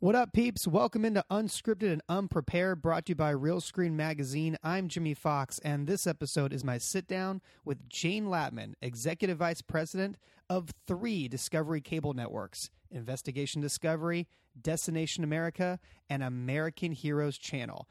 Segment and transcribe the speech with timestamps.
[0.00, 0.68] What up, peeps?
[0.68, 4.56] Welcome into Unscripted and Unprepared, brought to you by Realscreen Magazine.
[4.62, 9.60] I'm Jimmy Fox, and this episode is my sit down with Jane Latman, Executive Vice
[9.60, 10.16] President
[10.48, 14.28] of three Discovery Cable Networks Investigation Discovery,
[14.62, 17.88] Destination America, and American Heroes Channel.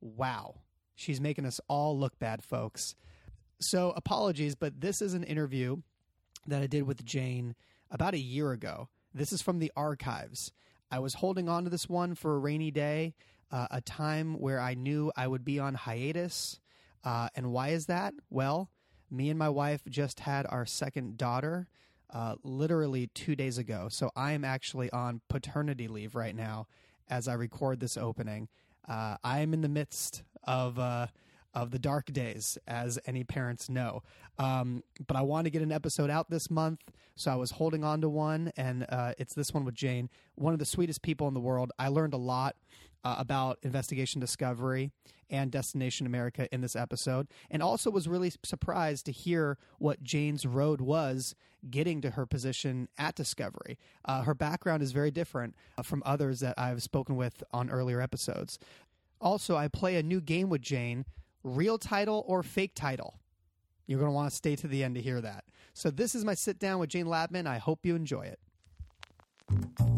[0.00, 0.60] Wow,
[0.94, 2.94] she's making us all look bad, folks.
[3.60, 5.78] So, apologies, but this is an interview
[6.46, 7.56] that I did with Jane
[7.90, 8.90] about a year ago.
[9.12, 10.52] This is from the archives.
[10.90, 13.14] I was holding on to this one for a rainy day,
[13.50, 16.60] uh, a time where I knew I would be on hiatus.
[17.04, 18.14] Uh, and why is that?
[18.30, 18.70] Well,
[19.10, 21.68] me and my wife just had our second daughter
[22.12, 23.88] uh, literally two days ago.
[23.90, 26.66] So I am actually on paternity leave right now
[27.08, 28.48] as I record this opening.
[28.88, 31.08] Uh, I am in the midst of uh,
[31.54, 34.02] of the dark days, as any parents know.
[34.38, 36.80] Um, but I want to get an episode out this month,
[37.16, 40.52] so I was holding on to one, and uh, it's this one with Jane, one
[40.52, 41.72] of the sweetest people in the world.
[41.78, 42.56] I learned a lot
[43.04, 44.90] uh, about Investigation Discovery
[45.30, 50.46] and Destination America in this episode, and also was really surprised to hear what Jane's
[50.46, 51.34] road was
[51.70, 53.78] getting to her position at Discovery.
[54.04, 58.00] Uh, her background is very different uh, from others that I've spoken with on earlier
[58.00, 58.58] episodes.
[59.20, 61.04] Also, I play a new game with Jane
[61.48, 63.18] real title or fake title.
[63.86, 65.44] You're going to want to stay to the end to hear that.
[65.72, 67.46] So, this is my sit down with Jane Latman.
[67.46, 69.97] I hope you enjoy it.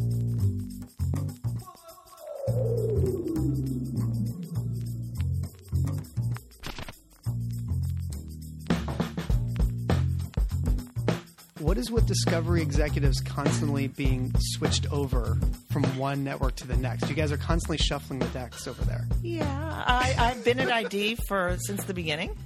[11.70, 15.38] What is with Discovery executives constantly being switched over
[15.70, 17.08] from one network to the next?
[17.08, 19.06] You guys are constantly shuffling the decks over there.
[19.22, 22.36] Yeah, I, I've been at ID for since the beginning,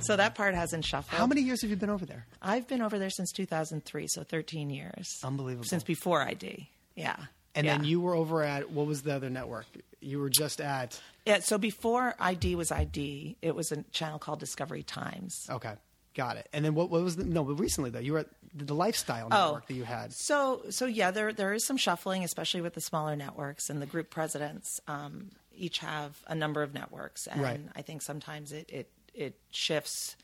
[0.00, 1.18] so that part hasn't shuffled.
[1.18, 2.26] How many years have you been over there?
[2.42, 5.18] I've been over there since 2003, so 13 years.
[5.24, 5.64] Unbelievable.
[5.64, 6.68] Since before ID.
[6.94, 7.16] Yeah.
[7.54, 7.78] And yeah.
[7.78, 9.64] then you were over at what was the other network?
[10.00, 14.40] You were just at Yeah, so before ID was ID, it was a channel called
[14.40, 15.46] Discovery Times.
[15.48, 15.72] okay,
[16.18, 16.48] got it.
[16.52, 17.44] And then what, what was the no?
[17.44, 20.12] But recently though, you were at the Lifestyle network that you had.
[20.12, 23.86] So, so yeah, there there is some shuffling, especially with the smaller networks and the
[23.86, 24.80] group presidents.
[24.86, 27.60] Um, each have a number of networks, and Right.
[27.74, 30.16] I think sometimes it it it shifts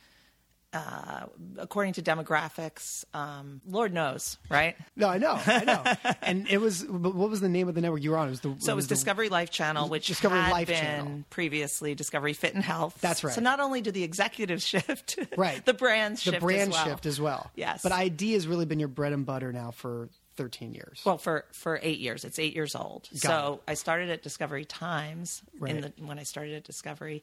[0.75, 1.27] uh,
[1.59, 3.05] according to demographics.
[3.15, 4.77] Um, Lord knows, right?
[4.97, 6.13] No, I know, I know.
[6.23, 6.85] and it was.
[6.85, 8.27] What was the name of the network you were on?
[8.27, 8.57] It was the.
[8.59, 11.25] So it was the- Discovery Life Channel, which Discovery had Life been Channel.
[11.31, 12.99] previously Discovery Fit and Health.
[13.01, 13.33] That's right.
[13.35, 15.65] So not only did the executives shift, Right.
[15.65, 16.85] the brands the shift brand as well.
[16.85, 17.51] shift as well.
[17.55, 17.83] Yes.
[17.83, 21.01] But ID has really been your bread and butter now for 13 years.
[21.05, 23.09] Well, for for eight years, it's eight years old.
[23.13, 25.77] Got so I started at Discovery Times Right.
[25.77, 27.23] in the when I started at Discovery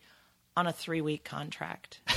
[0.55, 1.99] on a three week contract.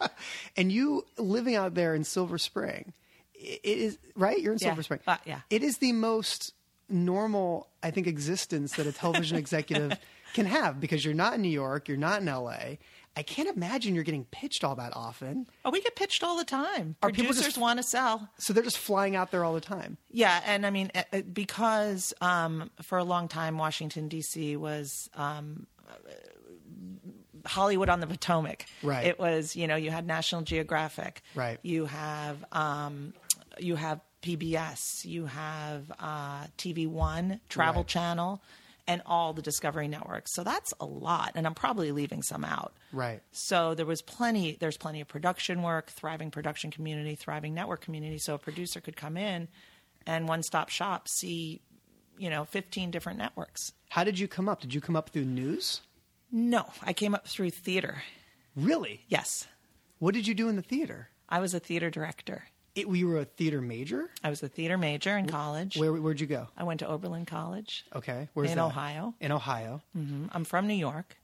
[0.56, 2.92] and you living out there in Silver Spring,
[3.34, 4.40] it is right.
[4.40, 4.68] You're in Yeah.
[4.68, 5.00] Silver Spring.
[5.06, 5.40] Uh, yeah.
[5.50, 6.52] It is the most
[6.88, 9.98] normal, I think, existence that a television executive
[10.34, 12.76] can have because you're not in New York, you're not in LA.
[13.18, 15.46] I can't imagine you're getting pitched all that often.
[15.64, 16.96] oh, we get pitched all the time.
[17.02, 18.28] Are people Producers just- want to sell.
[18.38, 19.96] So they're just flying out there all the time.
[20.10, 24.56] Yeah, and I mean uh, uh, because um, for a long time Washington D.C.
[24.58, 25.66] was um,
[27.46, 28.66] Hollywood on the Potomac.
[28.82, 29.06] Right.
[29.06, 31.22] It was you know you had National Geographic.
[31.34, 31.58] Right.
[31.62, 33.14] You have um,
[33.58, 35.04] you have PBS.
[35.04, 37.88] You have uh, TV One, Travel Right.
[37.88, 38.42] Channel,
[38.88, 40.34] and all the Discovery networks.
[40.34, 42.74] So that's a lot, and I'm probably leaving some out.
[42.92, 43.22] Right.
[43.32, 44.56] So there was plenty.
[44.58, 48.18] There's plenty of production work, thriving production community, thriving network community.
[48.18, 49.48] So a producer could come in
[50.06, 51.60] and one stop shop see,
[52.18, 53.72] you know, 15 different networks.
[53.90, 54.60] How did you come up?
[54.60, 55.80] Did you come up through news?
[56.30, 58.02] No, I came up through theater.
[58.56, 59.02] Really?
[59.08, 59.46] Yes,
[59.98, 61.08] What did you do in the theater?
[61.28, 62.44] I was a theater director.
[62.74, 64.10] It, you were a theater major?
[64.22, 65.76] I was a theater major in college.
[65.78, 66.48] Where, where'd you go?
[66.56, 67.84] I went to Oberlin College.
[67.94, 68.28] Okay.
[68.34, 68.64] Where's In that?
[68.64, 69.14] Ohio.
[69.20, 69.80] In Ohio.
[69.96, 70.28] Mhm.
[70.32, 71.16] I'm from New York.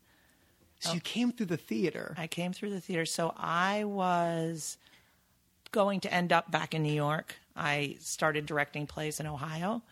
[0.81, 2.15] So you came through the theater.
[2.19, 3.05] I came through the theater.
[3.07, 4.79] So I was
[5.73, 7.35] going to end up back in New York.
[7.55, 9.83] I started directing plays in Ohio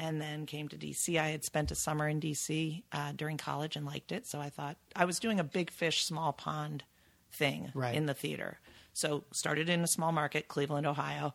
[0.00, 1.20] and then came to DC.
[1.20, 4.26] I had spent a summer in DC uh, during college and liked it.
[4.26, 6.84] So I thought I was doing a big fish, small pond
[7.30, 7.94] thing Right.
[7.94, 8.58] in the theater.
[8.94, 11.34] So started in a small market, Cleveland, Ohio.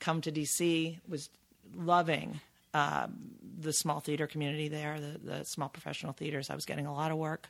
[0.00, 1.28] Come to DC, was
[1.76, 2.40] loving
[2.72, 6.48] um, the small theater community there, the, the small professional theaters.
[6.48, 7.48] I was getting a lot of work,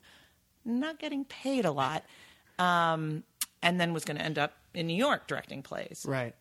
[0.65, 2.05] not getting paid a lot,
[2.59, 3.23] um,
[3.63, 6.05] and then was going to end up in New York directing plays.
[6.07, 6.35] Right.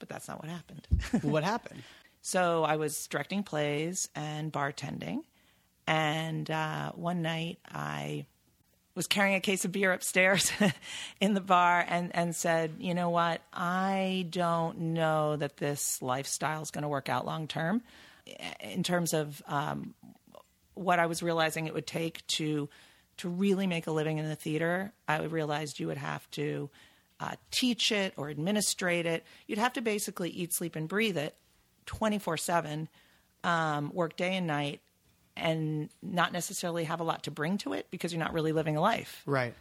[0.00, 0.86] But that's not what happened.
[1.22, 1.82] what happened?
[2.22, 5.24] so I was directing plays and bartending,
[5.86, 8.26] and uh, one night I
[8.94, 10.52] was carrying a case of beer upstairs
[11.20, 16.62] in the bar and, and said, you know what, I don't know that this lifestyle
[16.62, 17.82] is going to work out long term.
[18.60, 19.94] in terms of um,
[20.74, 22.68] what I was realizing it would take to
[23.18, 26.70] to really make a living in the theater, I realized you would have to
[27.20, 29.24] uh, teach it or administrate it.
[29.46, 31.36] You'd have to basically eat, sleep, and breathe it
[31.86, 32.88] 24 7,
[33.44, 34.80] um, work day and night,
[35.36, 38.76] and not necessarily have a lot to bring to it because you're not really living
[38.76, 39.22] a life.
[39.26, 39.54] Right.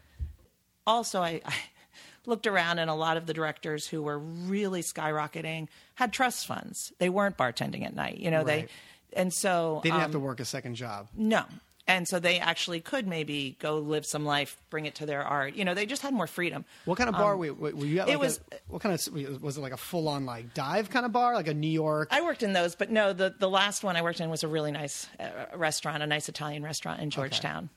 [0.85, 1.53] Also, I, I
[2.25, 6.91] looked around and a lot of the directors who were really skyrocketing had trust funds.
[6.99, 8.67] They weren't bartending at night, you know, Right.
[9.13, 11.07] they, and so They didn't um, have to work a second job.
[11.15, 11.43] no.
[11.91, 15.55] And so they actually could maybe go live some life, bring it to their art.
[15.55, 16.63] You know, they just had more freedom.
[16.85, 18.07] What kind of bar were, were you at?
[18.07, 20.89] Um, it was- a, what kind of was it like a full on like dive
[20.89, 22.07] kind of bar, like a New York?
[22.11, 24.47] I worked in those, but no, the, the last one I worked in was a
[24.47, 27.69] really nice uh, restaurant, a nice Italian restaurant in Georgetown.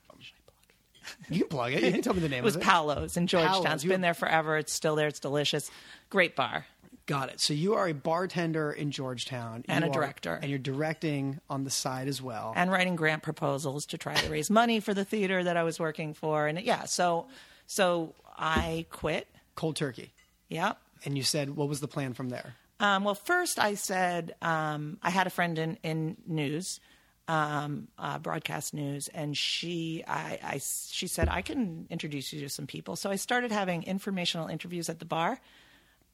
[1.29, 1.83] you can plug it.
[1.83, 2.57] You can tell me the name It was.
[2.57, 3.63] Paolo's in Georgetown.
[3.63, 3.73] Paolo's.
[3.73, 4.57] It's been there forever.
[4.57, 5.07] It's still there.
[5.07, 5.69] It's delicious.
[6.09, 6.65] Great bar.
[7.07, 7.39] Got it.
[7.39, 10.33] So you are a bartender in Georgetown And You a are- director.
[10.41, 12.53] and you're directing on the side as well.
[12.55, 15.79] and writing grant proposals to try to raise money for the theater that I was
[15.79, 16.47] working for.
[16.47, 17.27] And yeah, so
[17.67, 19.27] so I quit.
[19.55, 20.11] Cold turkey.
[20.49, 20.77] Yep.
[21.05, 22.55] And you said, what was the plan from there?
[22.79, 26.79] Um, well, first I said um, I had a friend in in news,
[27.27, 32.49] um, uh, broadcast news, and she I, I she said I can introduce you to
[32.49, 32.95] some people.
[32.95, 35.39] So I started having informational interviews at the bar.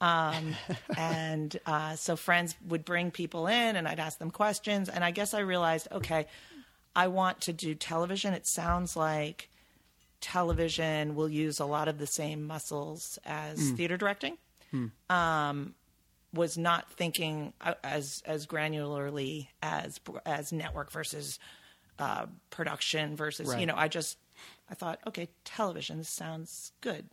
[0.01, 0.55] Um,
[0.97, 4.89] and uh, so friends would bring people in, and I'd ask them questions.
[4.89, 6.25] And I guess I realized, okay,
[6.95, 8.33] I want to do television.
[8.33, 9.49] It sounds like
[10.19, 14.37] television will use a lot of the same muscles as theater directing.
[15.09, 15.75] Um,
[16.33, 21.39] was not thinking uh, as as granularly as as network versus
[21.99, 23.59] uh, production versus Right.
[23.59, 23.75] you know.
[23.75, 24.17] I just
[24.69, 27.09] I thought, okay, television sounds good.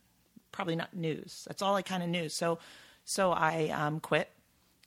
[0.51, 1.45] Probably not news.
[1.47, 2.29] That's all I kind of knew.
[2.29, 2.59] So
[3.05, 4.29] so I um, quit.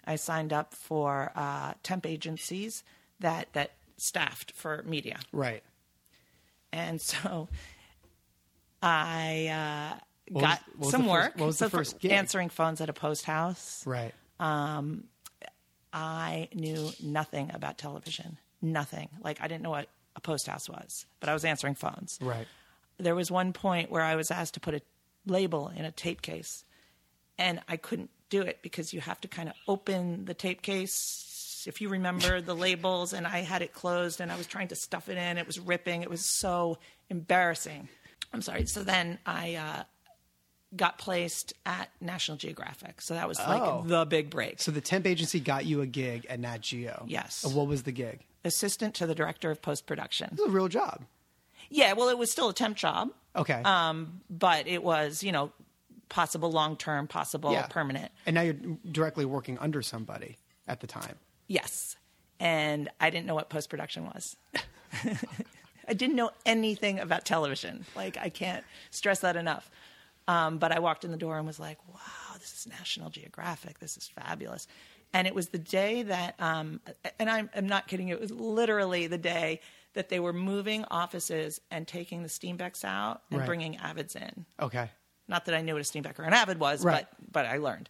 [0.05, 2.83] I signed up for uh, temp agencies
[3.21, 5.19] that that staffed for media.
[5.33, 5.63] Right.
[6.73, 7.49] And so
[8.83, 9.95] I
[10.33, 11.33] uh, got was some the first- work.
[11.39, 12.13] what was the So for first gig?
[12.13, 13.87] Answering phones at a post house.
[13.87, 14.13] Right.
[14.41, 15.05] Um,
[15.93, 18.39] I knew nothing about television.
[18.61, 19.09] Nothing.
[19.23, 22.19] Like I didn't know what a post house was, but I was answering phones.
[22.21, 22.47] Right.
[22.99, 24.81] There was one point where I was asked to put a
[25.27, 26.65] label in a tape case,
[27.39, 31.65] and I couldn't do it because you have to kind of open the tape case.
[31.67, 34.75] If you remember the labels, and I had it closed, and I was trying to
[34.75, 36.03] stuff it in, it was ripping.
[36.03, 36.79] It was so
[37.11, 37.89] embarrassing.
[38.33, 38.67] I'm sorry.
[38.67, 39.83] So then I uh,
[40.75, 43.01] got placed at National Geographic.
[43.03, 43.45] So that was Oh.
[43.47, 44.61] like the big break.
[44.61, 47.05] So the temp agency got you a gig at Nat Geo.
[47.07, 47.45] Yes.
[47.45, 48.21] And what was the gig?
[48.45, 50.27] assistant to the director of post production.
[50.33, 51.05] It was a real job.
[51.73, 53.61] Yeah, well, it was still a temp job, Okay.
[53.65, 55.53] um, but it was, you know,
[56.09, 57.67] possible long term, possible yeah.
[57.67, 58.13] permanent.
[58.27, 58.57] And now you're
[58.91, 60.37] directly working under somebody
[60.69, 61.17] at the time.
[61.49, 61.97] Yes.
[62.39, 64.37] And I didn't know what post production was.
[65.89, 67.85] I didn't know anything about television.
[67.97, 69.71] Like, I can't stress that enough.
[70.29, 73.79] Um, but I walked in the door and was like, wow, this is National Geographic.
[73.79, 74.67] This is fabulous.
[75.13, 76.81] And it was the day that, um,
[77.19, 79.61] and I'm, I'm not kidding, it was literally the day
[79.95, 83.47] that they were moving offices and taking the Steenbecks out and Right.
[83.47, 84.47] bringing Avids in.
[84.61, 84.91] Okay.
[85.29, 87.07] Not that I knew what a Steenbeck or an Avid was, Right.
[87.11, 87.89] but but I learned.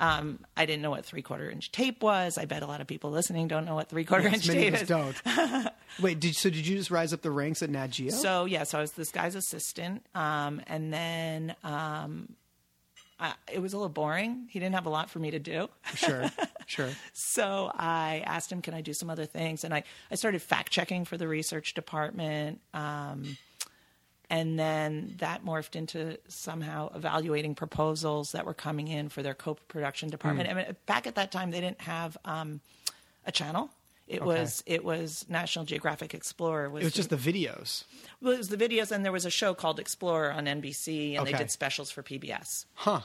[0.00, 2.38] Um, I didn't know what three quarter inch tape was.
[2.38, 4.60] I bet a lot of people listening don't know what three quarter Yes, inch many
[4.70, 4.88] tape of us is.
[4.88, 5.72] don't.
[6.00, 8.10] Wait, did, so did you just rise up the ranks at Nat Geo?
[8.10, 12.36] So yeah, so I was this guy's assistant, um, and then um,
[13.18, 14.46] I, it was a little boring.
[14.50, 16.30] He didn't have a lot for me to do, sure,
[16.68, 16.90] sure.
[17.12, 20.70] so I asked him, "Can I do some other things?" And I I started fact
[20.70, 22.60] checking for the research department.
[22.72, 23.36] Um,
[24.30, 30.10] and then that morphed into somehow evaluating proposals that were coming in for their co-production
[30.10, 30.50] department.
[30.50, 32.60] I mean, back at that time, they didn't have um,
[33.24, 33.70] a channel.
[34.06, 36.70] It was it was National Geographic Explorer.
[36.70, 37.84] Was It was just the videos.
[38.22, 41.26] well, it was the videos, and there was a show called Explorer on NBC, and
[41.26, 42.64] they did specials for PBS.
[42.74, 43.00] Huh.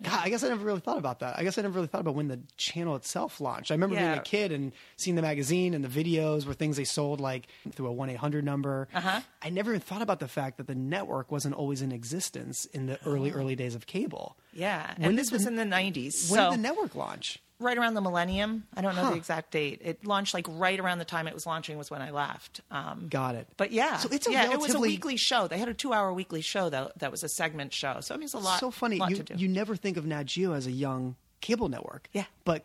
[0.00, 1.36] God, I guess I never really thought about that.
[1.36, 3.72] I guess I never really thought about when the channel itself launched.
[3.72, 6.84] I remember being a kid and seeing the magazine and the videos were things they
[6.84, 8.86] sold like through a 1 800 number.
[8.94, 9.20] Uh-huh.
[9.42, 12.86] I never even thought about the fact that the network wasn't always in existence in
[12.86, 14.36] the early, early days of cable.
[14.52, 16.30] Yeah, When and this did was in the '90s.
[16.30, 17.40] When so did the network launch?
[17.60, 18.66] Right around the millennium.
[18.76, 19.10] I don't know Huh.
[19.10, 19.80] the exact date.
[19.84, 22.60] It launched like right around the time it was launching was when I left.
[22.70, 23.48] Um, Got it.
[23.56, 25.48] but yeah, So it's a yeah, it was a weekly show.
[25.48, 28.00] They had a two-hour weekly show that that was a segment show.
[28.00, 28.60] So I mean, it's a lot.
[28.60, 28.98] so funny.
[28.98, 32.08] lot You, you never think of Nat Geo as a young cable network.
[32.12, 32.24] Yeah.
[32.44, 32.64] But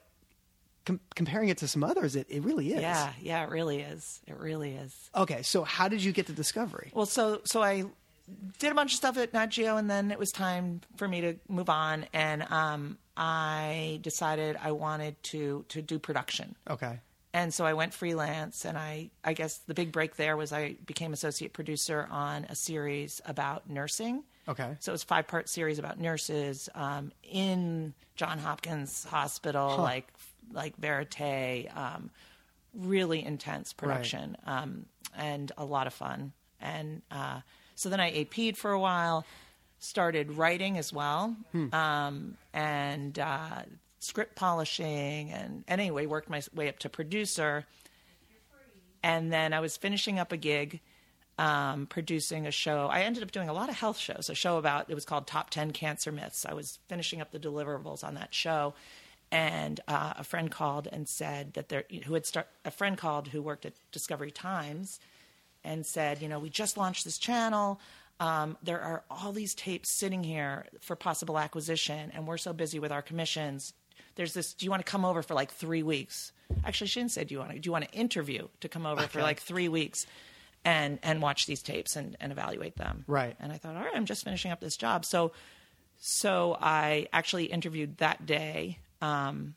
[0.85, 2.81] com- comparing it to some others, it, it really is.
[2.81, 4.21] yeah, yeah, it really is.
[4.27, 5.09] It really is.
[5.15, 6.91] Okay, so how did you get to Discovery?
[6.93, 7.85] Well, so so I
[8.59, 11.21] did a bunch of stuff at Nat Geo, and then it was time for me
[11.21, 16.55] to move on, and um, I decided I wanted to to do production.
[16.69, 16.99] Okay.
[17.33, 20.75] and so I went freelance, and I I guess the big break there was I
[20.85, 24.23] became associate producer on a series about nursing.
[24.47, 24.75] Okay.
[24.79, 30.07] So it was a five part series about nurses um, in John Hopkins Hospital, like
[30.51, 31.69] like Verite.
[31.75, 32.09] Um,
[32.75, 36.33] really intense production um, and a lot of fun.
[36.59, 37.41] And uh,
[37.75, 39.25] so then I AP'd for a while,
[39.83, 41.35] started writing as well,
[41.73, 43.63] um, and uh,
[43.99, 47.65] script polishing, and anyway, worked my way up to producer.
[49.03, 50.79] And then I was finishing up a gig
[51.37, 52.87] um, producing a show.
[52.89, 54.29] I ended up doing a lot of health shows.
[54.29, 56.45] A show about it was called Top Ten Cancer Myths.
[56.45, 58.73] I was finishing up the deliverables on that show,
[59.31, 63.27] and uh, a friend called and said that there who had start a friend called
[63.27, 64.99] who worked at Discovery Times,
[65.63, 67.79] and said, you know, we just launched this channel.
[68.19, 72.79] Um, there are all these tapes sitting here for possible acquisition, and we're so busy
[72.79, 73.73] with our commissions.
[74.15, 74.53] There's this.
[74.53, 76.31] Do you want to come over for like three weeks?
[76.63, 77.59] Actually, she didn't say, "Do you want to?
[77.59, 80.05] Do you want to interview to come over for like three weeks?"
[80.65, 83.03] and and watch these tapes and, and evaluate them.
[83.07, 83.35] Right.
[83.39, 85.05] And I thought, all right, I'm just finishing up this job.
[85.05, 85.31] So
[85.97, 89.55] so I actually interviewed that day um,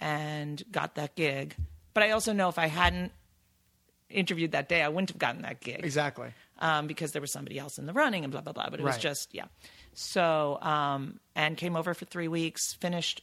[0.00, 1.54] and got that gig.
[1.94, 3.12] But I also know if I hadn't
[4.10, 6.32] interviewed that day, I wouldn't have gotten that gig Exactly.
[6.58, 8.68] Um, because there was somebody else in the running and blah blah blah.
[8.70, 9.46] But it was just yeah.
[9.94, 13.22] So um, and came over for three weeks, finished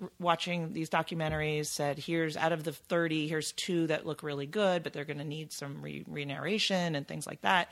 [0.00, 1.66] r- watching these documentaries.
[1.66, 5.18] Said here's out of the thirty, here's two that look really good, but they're going
[5.18, 7.68] to need some re- re-narration and things like that.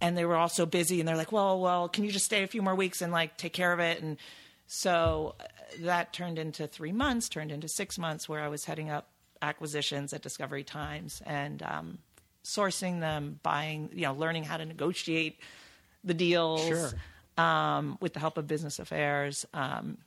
[0.00, 2.42] And they were all so busy, and they're like, well, well, can you just stay
[2.42, 4.02] a few more weeks and like take care of it?
[4.02, 4.16] And
[4.66, 5.44] so uh,
[5.80, 9.08] that turned into three months, turned into six months, where I was heading up
[9.42, 11.98] acquisitions at Discovery Times and um,
[12.44, 15.40] sourcing them, buying, you know, learning how to negotiate
[16.04, 16.90] the deals Sure.
[17.36, 19.98] um, with the help of business affairs, um,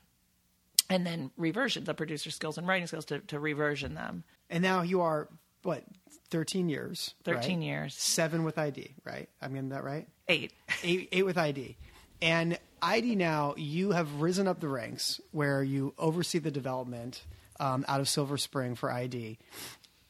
[0.89, 4.23] and then reversion the producer skills and writing skills to, to reversion them.
[4.49, 5.29] And now you are
[5.63, 5.83] what?
[6.29, 7.13] Thirteen years.
[7.25, 7.65] 13 right?
[7.65, 7.93] years.
[7.93, 9.27] Seven with ID, right?
[9.41, 10.07] I'm getting that right.
[10.29, 10.53] Eight.
[10.83, 11.75] eight, eight with ID.
[12.21, 17.23] And ID now, you have risen up the ranks where you oversee the development
[17.59, 19.39] um, out of Silver Spring for ID.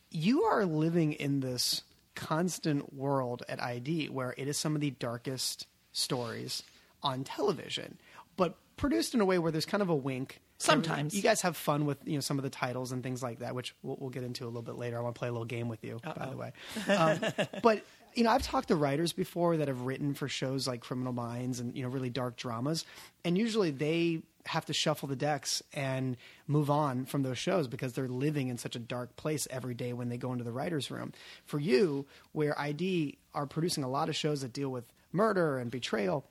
[0.09, 1.81] You are living in this
[2.15, 6.63] constant world at ID where it is some of the darkest stories
[7.03, 7.97] on television,
[8.37, 10.41] but produced in a way where there's kind of a wink.
[10.57, 11.15] Sometimes.
[11.15, 13.55] you guys have fun with you know some of the titles and things like that,
[13.55, 14.97] which we'll, we'll get into a little bit later.
[14.97, 16.51] I want to play a little game with you, by the way.
[16.87, 17.19] Um,
[17.63, 17.83] but
[18.15, 21.59] you know, I've talked to writers before that have written for shows like Criminal Minds
[21.59, 22.85] and you know really dark dramas,
[23.23, 27.93] and usually they have to shuffle the decks and move on from those shows because
[27.93, 30.89] they're living in such a dark place every day when they go into the writers'
[30.89, 31.13] room.
[31.45, 35.69] For you, where ID are producing a lot of shows that deal with murder and
[35.69, 36.25] betrayal,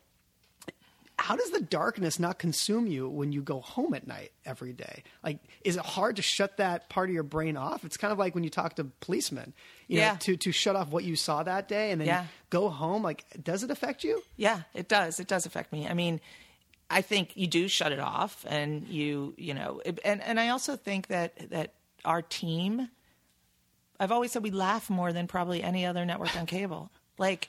[1.20, 5.02] how does the darkness not consume you when you go home at night every day?
[5.22, 7.84] Like, is it hard to shut that part of your brain off?
[7.84, 9.52] It's kind of like when you talk to policemen,
[9.86, 10.12] you Yeah.
[10.12, 12.26] know, to, to shut off what you saw that day and then Yeah.
[12.48, 13.02] go home.
[13.02, 14.22] Like, does it affect you?
[14.36, 15.20] Yeah, it does.
[15.20, 15.86] It does affect me.
[15.86, 16.20] I mean,
[16.88, 20.48] I think you do shut it off, and you, you know, it- and and I
[20.48, 21.74] also think that that
[22.04, 22.88] our team.
[24.00, 26.90] I've always said we laugh more than probably any other network on cable.
[27.18, 27.48] Like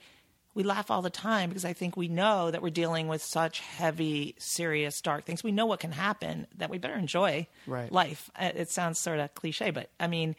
[0.53, 3.59] we laugh all the time because I think we know that we're dealing with such
[3.61, 5.43] heavy, serious, dark things.
[5.43, 7.91] We know what can happen that we better enjoy Right.
[7.91, 8.29] life.
[8.35, 10.35] Uh, It sounds sort of cliche, but I mean,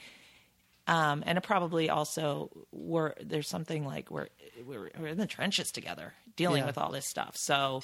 [0.87, 4.28] um, and it probably also we're there's something like we're
[4.66, 6.66] we're, we're in the trenches together dealing Yeah.
[6.66, 7.37] with all this stuff.
[7.37, 7.83] So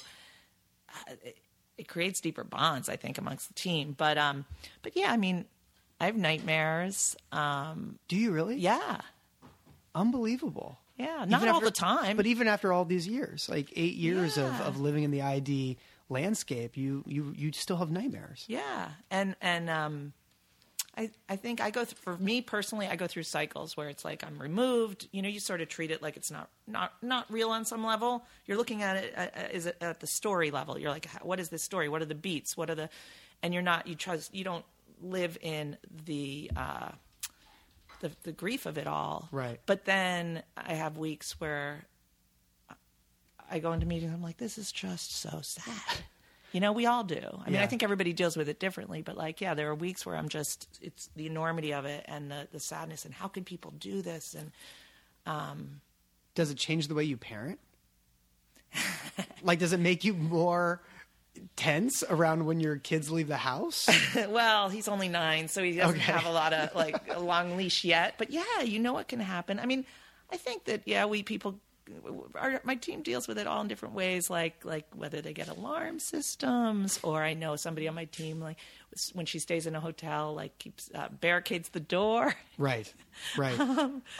[0.89, 1.37] uh, it,
[1.77, 3.95] it creates deeper bonds, I think, amongst the team.
[3.97, 4.45] But um,
[4.83, 5.45] but yeah, I mean,
[5.99, 7.15] I have nightmares.
[7.31, 8.57] Um, Do you really?
[8.57, 9.01] yeah,
[9.95, 10.77] Unbelievable.
[10.99, 14.37] Yeah, not Even all the time, But even after all these years, like eight years
[14.37, 14.63] of, Yeah.
[14.65, 15.77] of living in the ID
[16.09, 18.43] landscape, you, you, you still have nightmares.
[18.47, 20.13] Yeah, and and um,
[20.97, 24.03] I I think I go th- for me personally, I go through cycles where it's
[24.03, 25.07] like I'm removed.
[25.11, 27.85] You know, you sort of treat it like it's not not not real on some
[27.85, 28.25] level.
[28.45, 30.77] You're looking at it uh, uh, is it at the story level.
[30.77, 31.87] You're like, what is this story?
[31.89, 32.57] What are the beats?
[32.57, 32.89] What are the,
[33.41, 34.65] and you're not you trust you don't
[35.01, 36.51] live in the.
[36.57, 36.89] Uh,
[37.99, 39.59] the, the grief of it all, Right.
[39.65, 41.85] But then I have weeks where
[43.51, 44.13] I go into meetings.
[44.13, 45.73] I'm like, this is just so sad.
[46.51, 47.21] You know, we all do.
[47.45, 50.03] I mean, I think everybody deals with it differently, but like, yeah, there are weeks
[50.03, 53.43] where I'm just, it's the enormity of it and the, the sadness and how can
[53.43, 54.33] people do this?
[54.33, 54.51] And
[55.27, 55.81] um,
[56.33, 57.59] Does it change the way you parent?
[59.43, 60.81] like, does it make you more
[61.55, 63.87] tense around when your kids leave the house?
[64.29, 66.11] well, he's only nine, so he doesn't Okay.
[66.11, 68.15] have a lot of like a long leash yet.
[68.17, 69.59] But yeah, you know what can happen.
[69.59, 69.85] I mean,
[70.31, 71.59] I think that yeah, we people
[72.35, 75.47] our, my team deals with it all in different ways, like like whether they get
[75.47, 78.57] alarm systems, or I know somebody on my team like
[79.13, 82.35] when she stays in a hotel, like keeps uh, barricades the door.
[82.59, 82.93] Right,
[83.37, 83.59] right.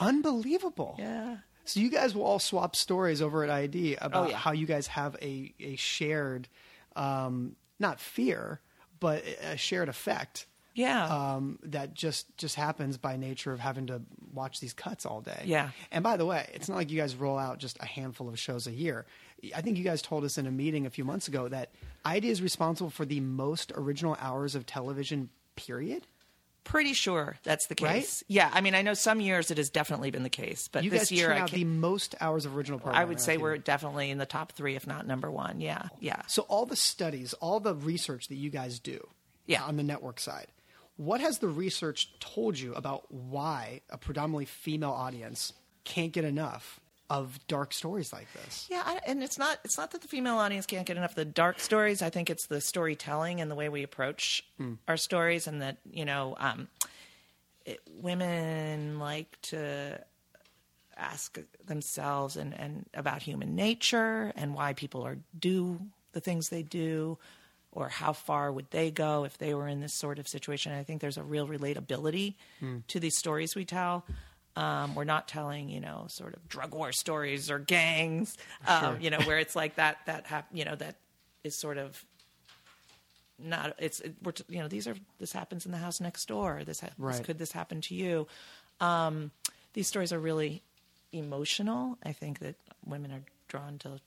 [0.00, 0.96] Unbelievable.
[0.98, 1.36] Yeah.
[1.64, 4.36] So you guys will all swap stories over at ID about Oh, yeah.
[4.36, 6.48] how you guys have a a shared,
[6.96, 8.60] um, not fear,
[8.98, 10.46] but a shared effect.
[10.74, 11.06] Yeah.
[11.06, 15.42] Um, that just just happens by nature of having to watch these cuts all day.
[15.44, 15.70] Yeah.
[15.90, 18.38] And by the way, it's not like you guys roll out just a handful of
[18.38, 19.04] shows a year.
[19.54, 21.72] I think you guys told us in a meeting a few months ago that
[22.04, 25.30] ID is responsible for the most original hours of television.
[25.56, 26.06] Period.
[26.64, 27.86] Pretty sure that's the case.
[27.86, 28.22] Right?
[28.28, 28.50] Yeah.
[28.52, 31.02] I mean, I know some years it has definitely been the case, but You this
[31.10, 33.00] guys year I, out the most hours of original programming.
[33.02, 35.60] I would say we're definitely in the top three, if not number one.
[35.60, 35.88] Yeah.
[36.00, 36.22] Yeah.
[36.26, 39.06] So all the studies, all the research that you guys do
[39.46, 39.62] Yeah.
[39.64, 40.48] on the network side,
[40.96, 45.52] what has the research told you about why a predominantly female audience
[45.84, 46.79] can't get enough
[47.10, 48.68] of dark stories like this?
[48.70, 51.16] Yeah, I, and it's not it's not that the female audience can't get enough of
[51.16, 52.00] the dark stories.
[52.00, 54.44] I think it's the storytelling and the way we approach
[54.88, 56.68] our stories, and that you know, um,
[57.66, 60.00] it, women like to
[60.96, 65.80] ask themselves and, and about human nature and why people are do
[66.12, 67.18] the things they do
[67.72, 70.72] or how far would they go if they were in this sort of situation.
[70.72, 72.34] I think there's a real relatability
[72.88, 74.04] to these stories we tell.
[74.56, 78.98] Um, we're not telling, you know, sort of drug war stories or gangs, um, Sure.
[79.00, 80.96] you know, where it's like that, that, hap- you know, that
[81.44, 82.04] is sort of
[83.38, 86.26] not, it's, it, we're, t- you know, these are, this happens in the house next
[86.28, 86.62] door.
[86.64, 88.26] This, ha- this could this happen to you?
[88.80, 89.30] Um,
[89.72, 90.62] these stories are really
[91.12, 91.96] emotional.
[92.04, 94.00] I think that women are drawn to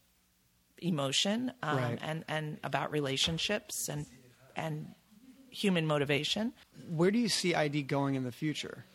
[0.79, 1.99] emotion um, Right.
[2.01, 4.05] and and about relationships and
[4.55, 4.87] and
[5.49, 6.51] human motivation.
[6.89, 8.85] Where do you see ID going in the future?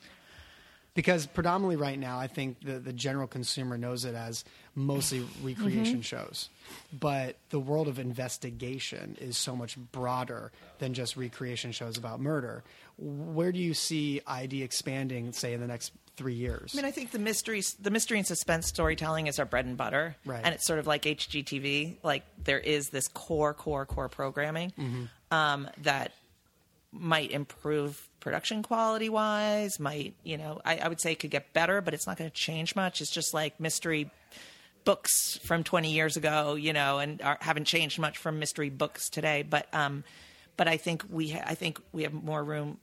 [0.98, 6.02] Because predominantly right now, I think the, the general consumer knows it as mostly recreation
[6.02, 6.48] shows.
[6.92, 10.50] But the world of investigation is so much broader
[10.80, 12.64] than just recreation shows about murder.
[12.98, 16.72] Where do you see ID expanding, say, in the next three years?
[16.74, 19.76] I mean, I think the mystery, the mystery and suspense storytelling is our bread and
[19.76, 20.40] butter, Right.
[20.42, 21.98] and it's sort of like HGTV.
[22.02, 25.04] Like there is this core, core, core programming Mm-hmm.
[25.30, 26.10] um, that
[26.98, 29.78] might improve production quality wise.
[29.78, 32.30] Might you know, I, I would say it could get better, but it's not going
[32.30, 33.00] to change much.
[33.00, 34.10] It's just like mystery
[34.84, 39.10] books from 20 years ago, you know, and are, haven't changed much from mystery books
[39.10, 39.42] today.
[39.42, 40.04] But um,
[40.56, 42.78] but I think we ha- I think we have more room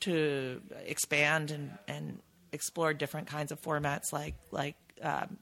[0.00, 2.20] to expand and and
[2.52, 5.38] explore different kinds of formats like like um,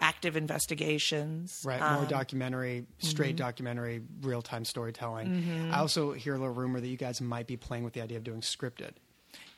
[0.00, 1.62] active investigations.
[1.64, 3.44] Right, Um, more documentary, straight mm-hmm.
[3.44, 5.70] documentary, real time storytelling.
[5.72, 8.16] I also hear a little rumor that you guys might be playing with the idea
[8.16, 8.92] of doing scripted,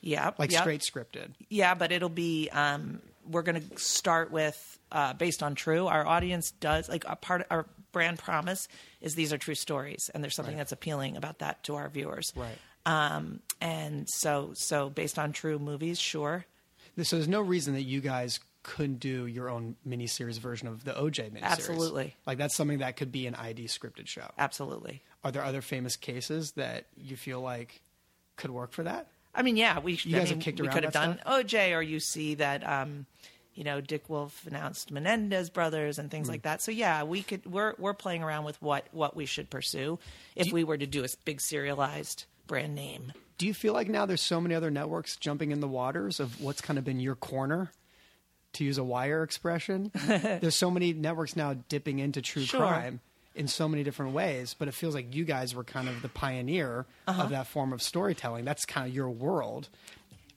[0.00, 0.60] yeah, like yeah.
[0.60, 1.30] straight scripted.
[1.48, 2.48] Yeah, but it'll be.
[2.50, 5.86] Um, we're going to start with uh, based on true.
[5.86, 7.46] Our audience does like a part.
[7.50, 8.66] Our brand promise
[9.00, 10.60] is these are true stories, and there's something Right.
[10.60, 12.32] that's appealing about that to our viewers.
[12.34, 12.58] Right.
[12.84, 16.46] Um, and so, so based on true movies, sure.
[17.00, 20.92] So there's no reason that you guys couldn't do your own miniseries version of the
[20.92, 21.42] OJ miniseries.
[21.42, 22.16] Absolutely.
[22.26, 24.30] Like that's something that could be an ID scripted show.
[24.38, 25.02] Absolutely.
[25.24, 27.80] Are there other famous cases that you feel like
[28.36, 29.08] could work for that?
[29.34, 29.98] I mean, yeah, we.
[30.02, 32.34] You I guys have mean, kicked we around could have done OJ, or you see
[32.34, 32.68] that.
[32.68, 33.06] Um,
[33.54, 36.62] you know, Dick Wolf announced Menendez brothers and things like that.
[36.62, 37.44] So yeah, we could.
[37.44, 39.98] We're we're playing around with what what we should pursue
[40.34, 43.12] if we were to do a big serialized brand name.
[43.38, 46.40] Do you feel like now there's so many other networks jumping in the waters of
[46.40, 47.72] what's kind of been your corner?
[48.54, 52.60] To use a wire expression, there's so many networks now dipping into true Sure.
[52.60, 53.00] crime
[53.34, 56.08] in so many different ways, but it feels like you guys were kind of the
[56.10, 57.22] pioneer Uh-huh.
[57.22, 58.44] of that form of storytelling.
[58.44, 59.70] That's kind of your world.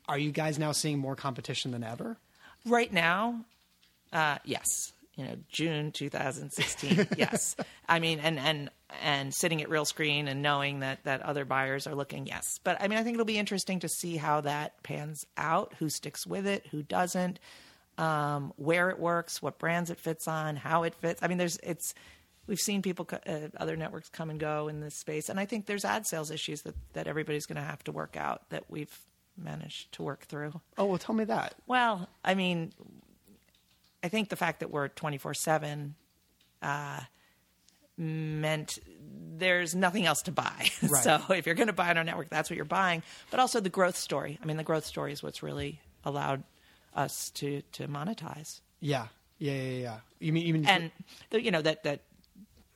[0.08, 2.16] Are you guys now seeing more competition than ever?
[2.66, 3.42] Right now,
[4.14, 4.94] uh, yes.
[5.18, 7.08] You know, June 2016.
[7.18, 7.56] yes.
[7.88, 8.70] I mean, and and
[9.02, 12.28] and sitting at Realscreen and knowing that that other buyers are looking.
[12.28, 12.60] Yes.
[12.64, 15.74] But I mean, I think it'll be interesting to see how that pans out.
[15.80, 16.68] Who sticks with it?
[16.72, 17.40] Who doesn't?
[17.98, 19.42] Um, where it works?
[19.42, 20.56] What brands it fits on?
[20.58, 21.24] How it fits?
[21.24, 21.94] I mean, there's it's.
[22.48, 25.66] We've seen people, uh, other networks come and go in this space, and I think
[25.66, 28.96] there's ad sales issues that that everybody's going to have to work out that we've
[29.38, 30.60] managed to work through.
[30.78, 31.56] Oh, well, tell me that.
[31.68, 32.72] Well, I mean,
[34.04, 35.96] I think the fact that we're 24 7
[37.98, 38.80] meant
[39.38, 40.70] there's nothing else to buy.
[40.86, 41.04] Right.
[41.04, 43.02] so if you're going to buy on our network, that's what you're buying.
[43.32, 44.38] But also the growth story.
[44.42, 46.44] I mean, the growth story is what's really allowed
[46.96, 48.62] us to, to monetize.
[48.80, 49.98] Yeah, yeah, yeah, yeah.
[50.20, 50.92] You mean even And,
[51.30, 52.02] the, you know, that, that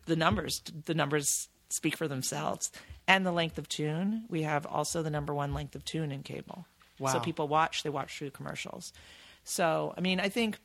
[0.05, 2.71] the numbers, the numbers speak for themselves.
[3.07, 4.25] And the length of tune.
[4.29, 6.67] We have also the number one length of tune in cable.
[6.99, 7.13] Wow.
[7.13, 8.93] So people watch, they watch through commercials.
[9.43, 10.59] So, I mean, I think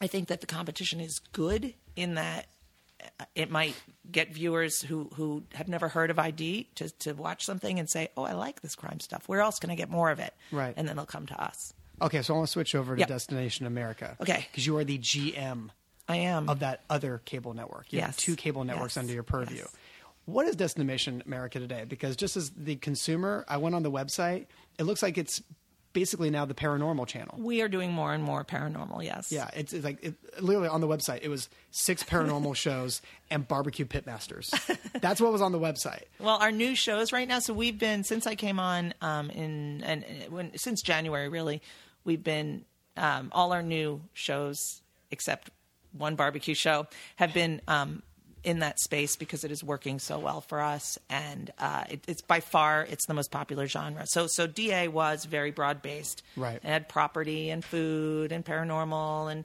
[0.00, 2.46] I think that the competition is good in that
[3.02, 3.74] uh, it might
[4.10, 8.08] get viewers who, who have never heard of ID to, to watch something and say,
[8.16, 9.28] oh, I like this crime stuff.
[9.28, 10.34] Where else can I get more of it?
[10.50, 10.72] Right.
[10.76, 11.74] And then they'll come to us.
[12.02, 13.08] Okay, so I want to switch over to Yep.
[13.08, 14.16] Destination America.
[14.20, 14.46] Okay.
[14.50, 15.70] Because you are the GM
[16.08, 16.48] I am.
[16.48, 17.92] of that other cable network.
[17.92, 18.16] You have Yes.
[18.16, 19.02] two cable networks Yes.
[19.02, 19.58] under your purview.
[19.58, 19.76] Yes.
[20.26, 21.84] What is Destination America today?
[21.88, 24.46] Because just as the consumer, I went on the website.
[24.78, 25.42] It looks like it's
[25.92, 27.34] basically now the paranormal channel.
[27.36, 29.32] we are doing more and more paranormal, yes.
[29.32, 31.18] Yeah, it's, it's like it, literally on the website.
[31.22, 34.50] It was six paranormal shows and barbecue pitmasters.
[35.00, 36.04] That's what was on the website.
[36.20, 37.40] Well, our new shows right now.
[37.40, 41.60] So we've been since I came on um, in and and when since January really,
[42.04, 42.64] we've been
[42.96, 44.56] um, all our new shows
[45.10, 45.50] except
[45.92, 46.86] one barbecue show
[47.16, 48.02] have been um,
[48.44, 52.22] in that space because it is working so well for us, and uh, it, it's
[52.22, 54.06] by far it's the most popular genre.
[54.06, 56.56] So so DA was very broad based, Right.
[56.56, 59.44] It had property and food and paranormal and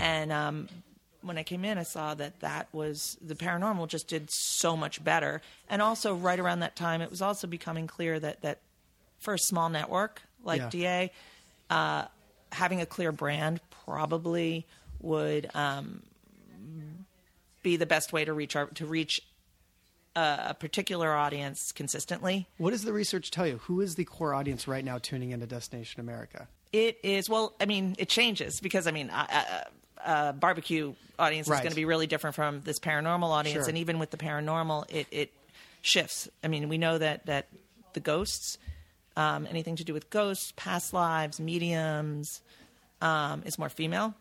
[0.00, 0.68] and um,
[1.22, 5.02] when I came in, I saw that that was the paranormal just did so much
[5.02, 5.40] better.
[5.70, 8.58] And also, right around that time, it was also becoming clear that that
[9.20, 10.68] for a small network like Yeah.
[10.70, 11.12] DA,
[11.74, 12.06] uh,
[12.52, 14.66] having a clear brand probably
[15.00, 16.02] would um,
[17.62, 19.20] be the best way to reach our to reach
[20.16, 22.46] a, a particular audience consistently.
[22.58, 23.58] What does the research tell you?
[23.64, 26.48] Who is the core audience right now tuning into Destination America?
[26.72, 27.52] It is well.
[27.60, 29.60] I mean, it changes because I mean, uh, uh,
[30.04, 31.56] uh, barbecue audience Right.
[31.56, 33.68] is going to be really different from this paranormal audience, Sure.
[33.68, 35.32] and even with the paranormal, it it
[35.82, 36.28] shifts.
[36.42, 37.48] I mean, we know that that
[37.92, 38.58] the ghosts,
[39.16, 42.42] um, anything to do with ghosts, past lives, mediums,
[43.00, 44.14] um, is more female.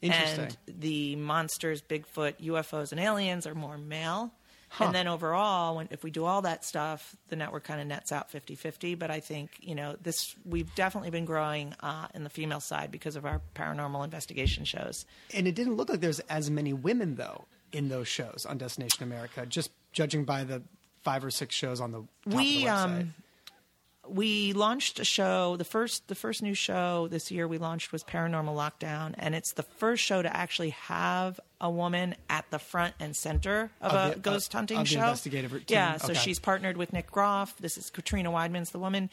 [0.00, 0.56] Interesting.
[0.66, 4.32] And the monsters, Bigfoot, UFOs, and aliens are more male.
[4.70, 4.84] Huh.
[4.84, 8.12] And then overall, when, if we do all that stuff, the network kind of nets
[8.12, 8.94] out 50 50.
[8.96, 12.90] But I think, you know, this we've definitely been growing uh, in the female side
[12.90, 15.06] because of our paranormal investigation shows.
[15.34, 19.02] And it didn't look like there's as many women though in those shows on Destination
[19.02, 19.46] America.
[19.46, 20.62] Just judging by the
[21.02, 22.84] five or six shows on the We, the website.
[22.84, 23.14] um,
[24.08, 28.02] we launched a show the first the first new show this year we launched was
[28.04, 32.94] paranormal lockdown and it's the first show to actually have a woman at the front
[33.00, 35.64] and center of, Of a the- ghost of- hunting show investigative team.
[35.68, 36.20] yeah so Okay.
[36.20, 39.10] she's partnered with nick groff this is katrina weidman's the woman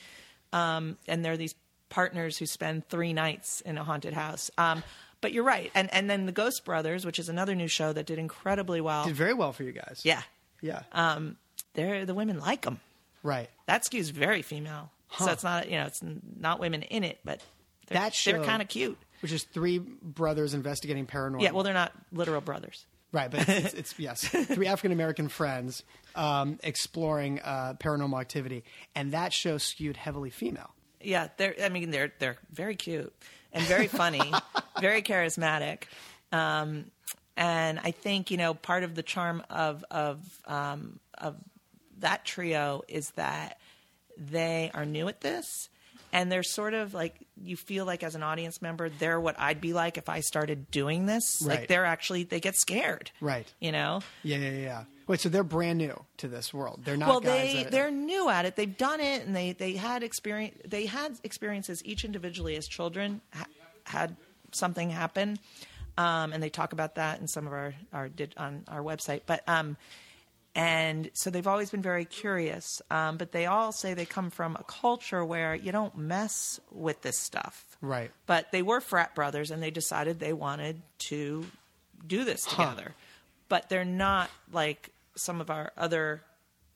[0.54, 1.56] um, and they're these
[1.90, 4.84] partners who spend three nights in a haunted house um,
[5.22, 8.06] but you're right and and then the ghost brothers which is another new show that
[8.06, 10.02] did incredibly well did very well for you guys.
[10.04, 10.22] yeah
[10.62, 10.84] Yeah.
[10.94, 11.38] Um,
[11.74, 12.80] they're the women like them
[13.26, 13.50] right.
[13.66, 14.92] that skews very female.
[15.08, 15.26] Huh.
[15.26, 16.02] So it's not you know it's
[16.40, 17.42] not women in it, but
[17.88, 18.98] they're, That they're kind of cute.
[19.22, 21.42] Which is three brothers investigating paranormal.
[21.42, 22.86] Yeah, well they're not literal brothers.
[23.12, 25.84] Right, but it's, it's, it's yes, three African American friends
[26.16, 30.72] um, exploring uh, paranormal activity, and that show skewed heavily female.
[31.02, 33.14] Yeah, they're I mean they're they're very cute
[33.54, 34.34] and very funny,
[34.82, 35.84] very charismatic.
[36.32, 36.86] Um,
[37.38, 41.36] and I think you know part of the charm of of um, of
[42.00, 43.58] that trio is that
[44.18, 45.46] they are new at this
[46.14, 49.60] and they're sort of like you feel like as an audience member they're what I'd
[49.62, 51.60] be like if I started doing this Right.
[51.60, 53.52] like they're actually they get scared Right.
[53.60, 54.84] you know Yeah, yeah, yeah.
[55.08, 56.82] Wait, so they're brand new to this world.
[56.84, 60.02] They're not well they they're new at it they've done it and they they had
[60.04, 63.46] experience they had experiences each individually as children ha-
[63.84, 64.16] had
[64.52, 65.38] something happen
[65.98, 69.22] um, and they talk about that in some of our our did on our website
[69.26, 69.76] but um
[70.56, 74.56] and so they've always been very curious um, but they all say they come from
[74.56, 78.12] a culture where you don't mess with this stuff right.
[78.26, 81.46] but they were frat brothers and they decided they wanted to
[82.08, 82.94] do this together
[83.50, 86.22] but they're not like some of our other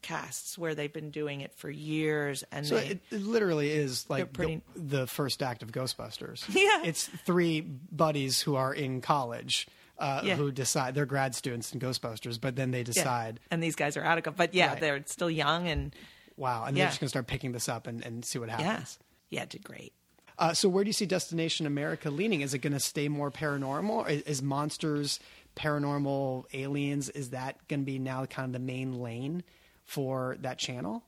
[0.01, 4.09] casts where they've been doing it for years and So they it, it literally is
[4.09, 6.43] like pretty- the, the first act of Ghostbusters.
[6.55, 6.83] Yeah.
[6.85, 9.67] it's three buddies who are in college
[9.99, 10.35] uh, Yeah.
[10.35, 12.83] who decide they're grad students in Ghostbusters, but then they yeah.
[12.85, 14.79] decide, and these guys are out of but yeah Right.
[14.81, 15.93] they're still young and
[16.37, 16.85] wow, and Yeah.
[16.85, 18.97] they're just gonna start picking this up and, and see what happens.
[19.29, 19.93] yeah it did great
[20.37, 22.39] Uh, so where do you see Destination America leaning?
[22.39, 24.09] Is it going to stay more paranormal?
[24.09, 25.19] Is, is monsters,
[25.57, 27.09] paranormal, aliens?
[27.09, 29.43] Is that going to be now kind of the main lane
[29.83, 31.03] for that channel?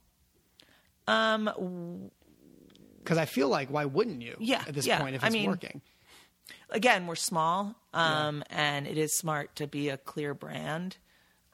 [1.08, 2.10] Um,
[3.02, 4.36] because I feel like why wouldn't you?
[4.38, 5.00] Yeah, at this yeah.
[5.00, 5.80] point, if I it's mean, working,
[6.70, 10.96] again we're small um, and it is smart to be a clear brand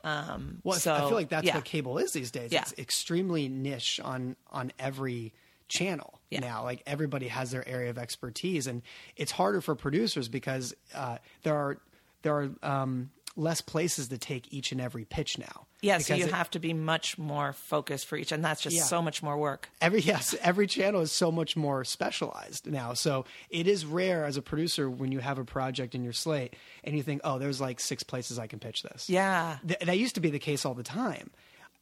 [0.04, 1.56] um, well, so I feel like that's yeah.
[1.56, 2.52] what cable is these days.
[2.52, 2.62] Yeah.
[2.62, 5.32] It's extremely niche on on every
[5.68, 6.40] channel Yeah.
[6.40, 6.62] now.
[6.64, 8.82] Like everybody has their area of expertise, and
[9.16, 11.78] it's harder for producers because uh, there are
[12.22, 15.66] there are um, less places to take each and every pitch now.
[15.80, 18.74] Yeah, so you it- have to be much more focused for each, and that's just
[18.76, 18.82] Yeah.
[18.82, 19.68] so much more work.
[19.80, 24.36] every yes every channel is so much more specialized now so it is rare as
[24.36, 27.60] a producer when you have a project in your slate and you think oh there's
[27.60, 29.58] like six places i can pitch this Yeah.
[29.66, 31.30] Th- that used to be the case all the time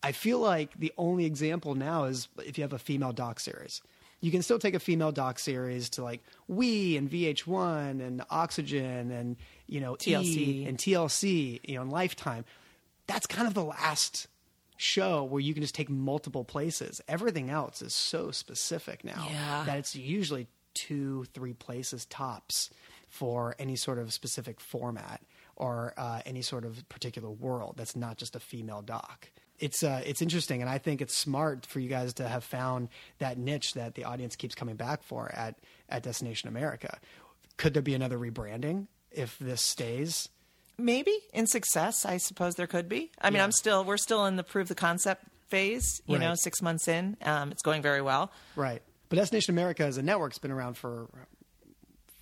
[0.03, 3.81] i feel like the only example now is if you have a female doc series
[4.21, 9.11] you can still take a female doc series to like we and vh1 and oxygen
[9.11, 10.37] and you know TLC.
[10.37, 12.45] E and tlc you know and lifetime
[13.07, 14.27] that's kind of the last
[14.77, 17.01] show where you can just take multiple places.
[17.09, 19.65] Everything else is so specific now Yeah.
[19.65, 22.69] that it's usually two, three places tops
[23.09, 25.23] for any sort of specific format
[25.57, 27.75] or uh, any sort of particular world.
[27.79, 29.31] That's not just a female doc.
[29.59, 32.91] It's uh, it's interesting, and I think it's smart for you guys to have found
[33.21, 35.55] that niche that the audience keeps coming back for at
[35.89, 36.99] at Destination America.
[37.57, 40.29] Could there be another rebranding if this stays?
[40.79, 43.11] Maybe in success, I suppose there could be.
[43.21, 43.45] I mean, Yeah.
[43.45, 46.01] I'm still we're still in the prove the concept phase.
[46.07, 48.31] You know, six months in, um, it's going very well.
[48.57, 48.83] Right.
[49.09, 51.09] But Destination America as a network's been around for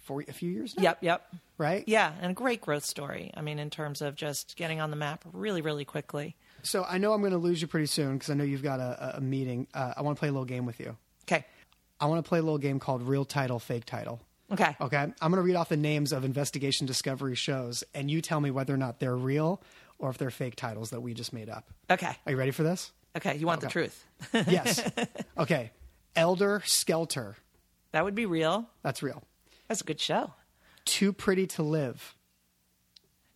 [0.03, 0.83] for a few years now.
[0.83, 1.35] Yep, yep.
[1.57, 1.85] Right?
[1.87, 3.31] Yeah, and a great growth story.
[3.35, 6.37] I mean, in terms of just getting on the map really, really quickly.
[6.63, 8.81] So I know I'm going to lose you pretty soon because I know you've got
[8.81, 9.67] a, a meeting.
[9.73, 10.97] Uh, I want to play a little game with you.
[11.23, 11.45] Okay.
[12.01, 14.21] I want to play a little game called Real Title, Fake Title.
[14.55, 14.77] Okay.
[14.81, 14.97] Okay.
[14.97, 18.51] I'm going to read off the names of investigation discovery shows, and you tell me
[18.51, 19.63] whether or not they're real
[19.99, 21.71] or if they're fake titles that we just made up.
[21.91, 22.17] Okay.
[22.27, 22.93] Are you ready for this?
[23.17, 23.37] Okay.
[23.37, 24.05] You want the truth?
[24.49, 24.83] Yes.
[25.39, 25.71] okay.
[26.17, 27.37] Elder Skelter.
[27.93, 28.69] that would be real.
[28.83, 29.23] That's real.
[29.69, 30.33] That's a good show.
[30.85, 32.15] Too Pretty to Live.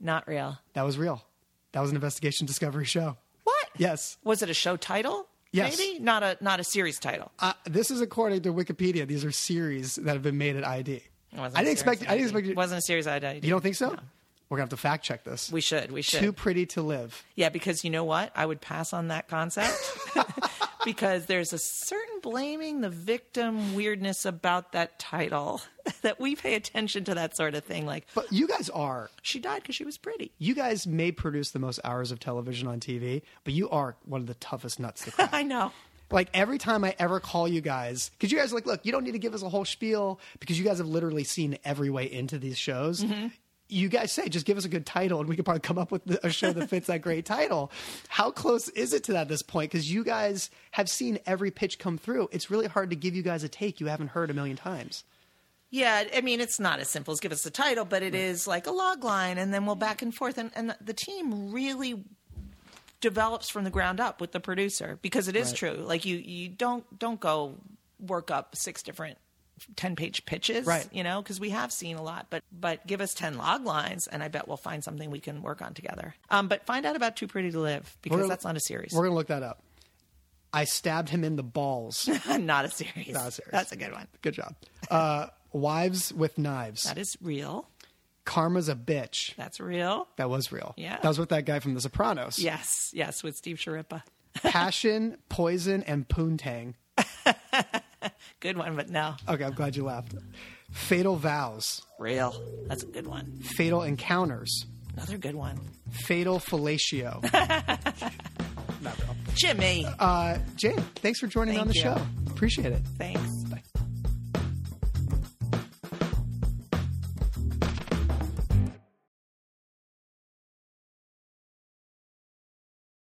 [0.00, 0.58] Not real.
[0.74, 1.24] That was real.
[1.72, 3.16] That was an investigation discovery show.
[3.44, 3.68] What?
[3.76, 4.16] Yes.
[4.24, 5.27] Was it a show title?
[5.52, 5.78] Yes.
[5.78, 7.32] Maybe not a not a series title.
[7.38, 9.06] Uh, this is according to Wikipedia.
[9.06, 10.92] These are series that have been made at ID.
[10.94, 11.02] It
[11.38, 12.00] I didn't expect.
[12.00, 12.46] series I didn't expect.
[12.48, 13.46] You, Wasn't a series at ID.
[13.46, 13.96] you don't think so?
[14.48, 15.50] We're gonna have to fact check this.
[15.52, 15.90] We should.
[15.92, 16.20] We should.
[16.20, 17.22] Too pretty to live.
[17.34, 18.32] Yeah, because you know what?
[18.34, 19.74] I would pass on that concept
[20.84, 25.60] because there's a certain blaming the victim weirdness about that title
[26.02, 27.86] that we pay attention to that sort of thing.
[27.86, 29.10] Like, But you guys are.
[29.22, 30.32] she died because she was pretty.
[30.38, 34.20] You guys may produce the most hours of television on TV, but you are one
[34.20, 35.30] of the toughest nuts to crack.
[35.32, 35.72] I know.
[36.10, 38.92] Like every time I ever call you guys, because you guys are like, look, you
[38.92, 41.90] don't need to give us a whole spiel because you guys have literally seen every
[41.90, 43.04] way into these shows.
[43.04, 43.26] Mm-hmm.
[43.68, 45.90] You guys say, just give us a good title and we could probably come up
[45.90, 47.70] with a show that fits that great title.
[48.08, 49.70] How close is it to that at this point?
[49.70, 52.28] Because you guys have seen every pitch come through.
[52.32, 55.04] It's really hard to give you guys a take you haven't heard a million times.
[55.70, 58.46] Yeah, I mean, it's not as simple as give us the title, but it is
[58.46, 60.38] like a log line, and then we'll back and forth.
[60.38, 62.02] And, and the team really
[63.02, 65.56] develops from the ground up with the producer because it is Right.
[65.56, 65.84] true.
[65.84, 67.56] Like you, you don't don't go
[68.00, 69.18] work up six different
[69.76, 70.86] ten page pitches, Right.
[70.92, 74.06] You know, because we have seen a lot, but but give us ten log lines,
[74.06, 76.14] and I bet we'll find something we can work on together.
[76.30, 78.92] Um, but find out about Too Pretty to Live because We're- that's not a series,
[78.92, 79.62] We're going to look that up.
[80.52, 82.08] I stabbed him in the balls.
[82.28, 83.10] not a series.
[83.10, 83.50] Not a series.
[83.52, 84.06] That's a good one.
[84.22, 84.54] Good job.
[84.90, 86.84] Uh, wives with knives.
[86.84, 87.68] That is real.
[88.24, 89.34] Karma's a bitch.
[89.36, 90.08] That's real.
[90.16, 90.72] That was real.
[90.76, 90.98] Yeah.
[91.02, 92.38] That was with that guy from The Sopranos.
[92.38, 94.02] Yes, yes, with Steve Schirripa.
[94.34, 96.74] Passion, poison, and poontang.
[98.40, 99.14] Good one, but no.
[99.28, 100.14] Okay, I'm glad you laughed.
[100.72, 101.82] Fatal vows.
[101.98, 102.34] Real.
[102.68, 103.38] That's a good one.
[103.42, 104.66] Fatal encounters.
[104.94, 105.58] Another good one.
[105.90, 107.22] Fatal fellatio.
[108.82, 109.16] Not real.
[109.34, 109.86] Jimmy.
[109.98, 111.82] Uh, Jane, thanks for joining Thank on the you.
[111.82, 111.96] show.
[112.30, 112.82] Appreciate it.
[112.98, 113.37] Thanks.